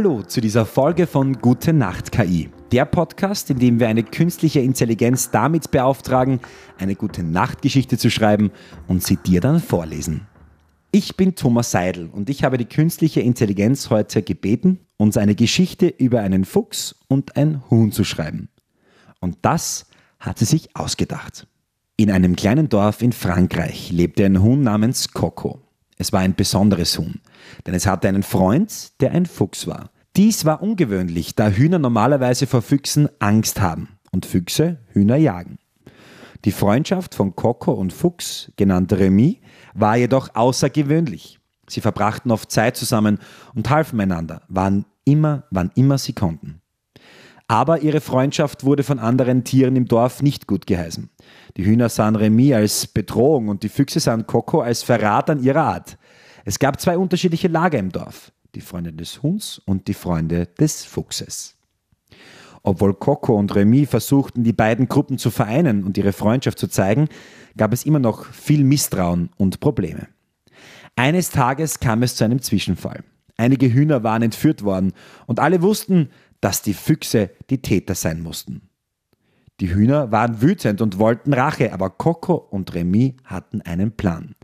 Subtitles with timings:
[0.00, 4.60] Hallo zu dieser Folge von Gute Nacht KI, der Podcast, in dem wir eine künstliche
[4.60, 6.40] Intelligenz damit beauftragen,
[6.78, 8.50] eine gute Nachtgeschichte zu schreiben
[8.88, 10.26] und sie dir dann vorlesen.
[10.90, 15.88] Ich bin Thomas Seidel und ich habe die künstliche Intelligenz heute gebeten, uns eine Geschichte
[15.88, 18.48] über einen Fuchs und ein Huhn zu schreiben.
[19.20, 19.84] Und das
[20.18, 21.46] hat sie sich ausgedacht.
[21.98, 25.60] In einem kleinen Dorf in Frankreich lebte ein Huhn namens Coco.
[26.00, 27.20] Es war ein besonderes Huhn,
[27.66, 29.90] denn es hatte einen Freund, der ein Fuchs war.
[30.16, 35.58] Dies war ungewöhnlich, da Hühner normalerweise vor Füchsen Angst haben und Füchse Hühner jagen.
[36.44, 39.40] Die Freundschaft von Coco und Fuchs, genannt Remy,
[39.74, 41.38] war jedoch außergewöhnlich.
[41.68, 43.18] Sie verbrachten oft Zeit zusammen
[43.54, 46.60] und halfen einander, waren immer, wann immer sie konnten.
[47.46, 51.10] Aber ihre Freundschaft wurde von anderen Tieren im Dorf nicht gut geheißen.
[51.56, 55.64] Die Hühner sahen Remy als Bedrohung und die Füchse sahen Coco als Verrat an ihrer
[55.64, 55.98] Art.
[56.44, 60.84] Es gab zwei unterschiedliche Lager im Dorf, die Freunde des Huhns und die Freunde des
[60.84, 61.56] Fuchses.
[62.62, 67.08] Obwohl Coco und Remy versuchten, die beiden Gruppen zu vereinen und ihre Freundschaft zu zeigen,
[67.56, 70.08] gab es immer noch viel Misstrauen und Probleme.
[70.96, 73.02] Eines Tages kam es zu einem Zwischenfall.
[73.36, 74.92] Einige Hühner waren entführt worden
[75.26, 76.10] und alle wussten,
[76.42, 78.68] dass die Füchse die Täter sein mussten.
[79.60, 84.34] Die Hühner waren wütend und wollten Rache, aber Coco und Remy hatten einen Plan.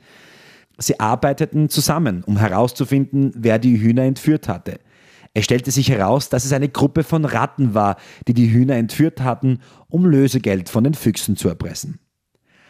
[0.78, 4.78] Sie arbeiteten zusammen, um herauszufinden, wer die Hühner entführt hatte.
[5.32, 7.96] Es stellte sich heraus, dass es eine Gruppe von Ratten war,
[8.26, 12.00] die die Hühner entführt hatten, um Lösegeld von den Füchsen zu erpressen.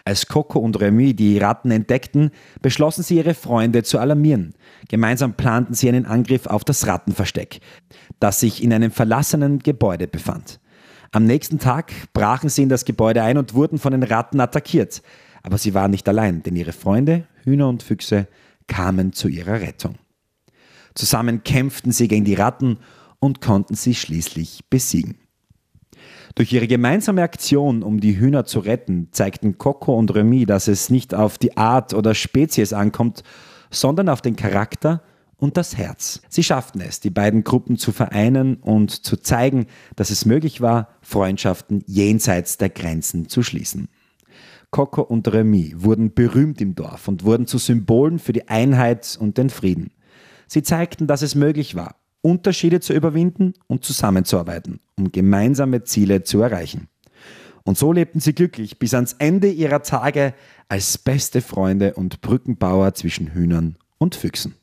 [0.05, 2.31] Als Coco und Remy die Ratten entdeckten,
[2.63, 4.55] beschlossen sie ihre Freunde zu alarmieren.
[4.89, 7.61] Gemeinsam planten sie einen Angriff auf das Rattenversteck,
[8.21, 10.61] das sich in einem verlassenen Gebäude befand.
[11.11, 15.03] Am nächsten Tag brachen sie in das Gebäude ein und wurden von den Ratten attackiert.
[15.43, 18.29] Aber sie waren nicht allein, denn ihre Freunde, Hühner und Füchse,
[18.67, 19.95] kamen zu ihrer Rettung.
[20.95, 22.79] Zusammen kämpften sie gegen die Ratten
[23.21, 25.17] und konnten sie schließlich besiegen.
[26.35, 30.91] Durch ihre gemeinsame Aktion, um die Hühner zu retten, zeigten Coco und Remy, dass es
[30.91, 33.23] nicht auf die Art oder Spezies ankommt,
[33.71, 35.03] sondern auf den Charakter
[35.39, 36.21] und das Herz.
[36.29, 40.89] Sie schafften es, die beiden Gruppen zu vereinen und zu zeigen, dass es möglich war,
[41.01, 43.89] Freundschaften jenseits der Grenzen zu schließen.
[44.71, 49.39] Coco und Remy wurden berühmt im Dorf und wurden zu Symbolen für die Einheit und
[49.39, 49.91] den Frieden.
[50.47, 56.41] Sie zeigten, dass es möglich war, Unterschiede zu überwinden und zusammenzuarbeiten, um gemeinsame Ziele zu
[56.41, 56.89] erreichen.
[57.65, 60.35] Und so lebten sie glücklich bis ans Ende ihrer Tage
[60.69, 64.55] als beste Freunde und Brückenbauer zwischen Hühnern und Füchsen.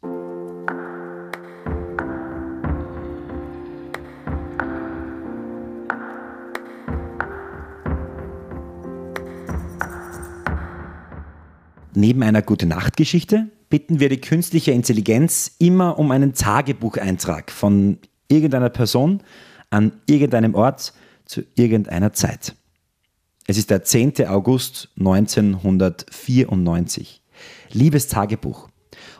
[11.95, 19.21] Neben einer Gute-Nacht-Geschichte bitten wir die künstliche Intelligenz immer um einen Tagebucheintrag von irgendeiner Person
[19.69, 20.93] an irgendeinem Ort
[21.25, 22.55] zu irgendeiner Zeit.
[23.45, 24.25] Es ist der 10.
[24.27, 27.21] August 1994.
[27.71, 28.69] Liebes Tagebuch.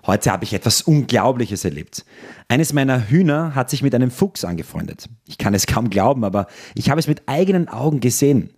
[0.07, 2.05] Heute habe ich etwas Unglaubliches erlebt.
[2.47, 5.09] Eines meiner Hühner hat sich mit einem Fuchs angefreundet.
[5.27, 8.53] Ich kann es kaum glauben, aber ich habe es mit eigenen Augen gesehen.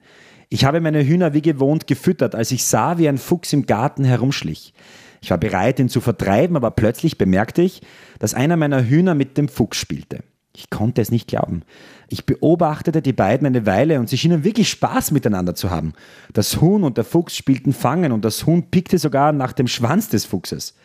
[0.50, 4.04] Ich habe meine Hühner wie gewohnt gefüttert, als ich sah, wie ein Fuchs im Garten
[4.04, 4.74] herumschlich.
[5.22, 7.82] Ich war bereit, ihn zu vertreiben, aber plötzlich bemerkte ich,
[8.20, 10.20] dass einer meiner Hühner mit dem Fuchs spielte.
[10.56, 11.64] Ich konnte es nicht glauben.
[12.08, 15.94] Ich beobachtete die beiden eine Weile und sie schienen wirklich Spaß miteinander zu haben.
[16.32, 20.10] Das Huhn und der Fuchs spielten Fangen und das Huhn pickte sogar nach dem Schwanz
[20.10, 20.76] des Fuchses.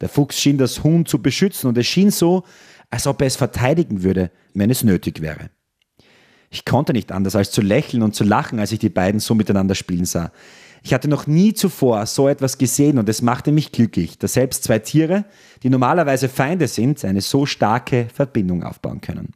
[0.00, 2.44] Der Fuchs schien das Huhn zu beschützen und es schien so,
[2.88, 5.50] als ob er es verteidigen würde, wenn es nötig wäre.
[6.50, 9.34] Ich konnte nicht anders als zu lächeln und zu lachen, als ich die beiden so
[9.34, 10.32] miteinander spielen sah.
[10.82, 14.64] Ich hatte noch nie zuvor so etwas gesehen und es machte mich glücklich, dass selbst
[14.64, 15.26] zwei Tiere,
[15.62, 19.34] die normalerweise Feinde sind, eine so starke Verbindung aufbauen können.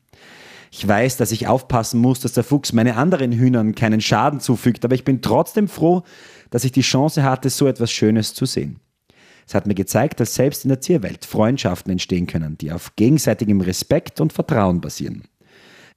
[0.73, 4.85] Ich weiß, dass ich aufpassen muss, dass der Fuchs meine anderen Hühnern keinen Schaden zufügt,
[4.85, 6.03] aber ich bin trotzdem froh,
[6.51, 8.81] dass ich die Chance hatte, so etwas Schönes zu sehen.
[9.47, 13.61] Es hat mir gezeigt, dass selbst in der Tierwelt Freundschaften entstehen können, die auf gegenseitigem
[13.61, 15.29] Respekt und Vertrauen basieren.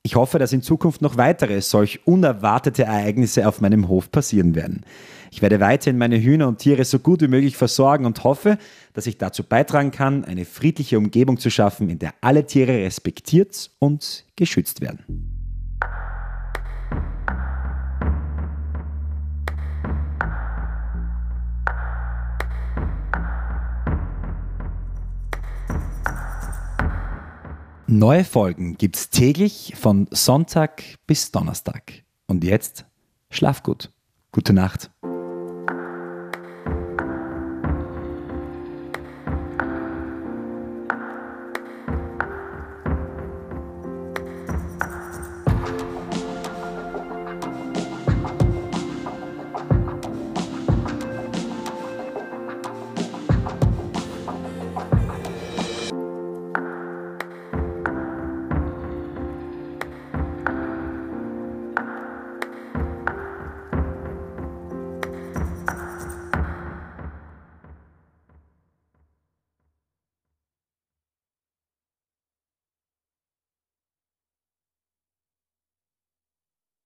[0.07, 4.85] Ich hoffe, dass in Zukunft noch weitere solch unerwartete Ereignisse auf meinem Hof passieren werden.
[5.31, 8.57] Ich werde weiterhin meine Hühner und Tiere so gut wie möglich versorgen und hoffe,
[8.93, 13.69] dass ich dazu beitragen kann, eine friedliche Umgebung zu schaffen, in der alle Tiere respektiert
[13.79, 15.26] und geschützt werden.
[27.89, 32.03] Neue Folgen gibt es täglich von Sonntag bis Donnerstag.
[32.27, 32.85] Und jetzt
[33.29, 33.91] schlaf gut.
[34.33, 34.91] Gute Nacht.